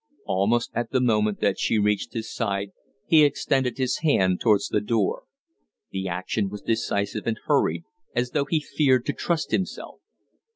[0.25, 2.71] Almost at the moment that she reached his side
[3.05, 5.25] he extended his hand towards the door.
[5.91, 7.83] The action was decisive and hurried,
[8.15, 9.99] as though he feared to trust himself.